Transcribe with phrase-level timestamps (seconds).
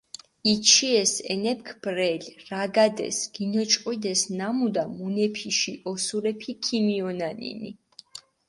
[0.51, 7.71] იჩის ენეფქ ბრელი, რაგადეს, გინოჭყვიდეს ნამუდა, მუნეფიში ოსურეფი ქიმიჸონანინი.